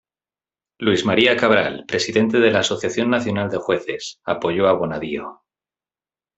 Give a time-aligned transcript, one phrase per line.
[0.79, 5.41] Luis María Cabral, presidente de la Asociación Nacional de Jueces, apoyó a Bonadío.